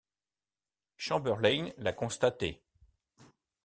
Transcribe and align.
Chamberlayne 0.97 1.75
l’a 1.77 1.93
constaté. 1.93 2.63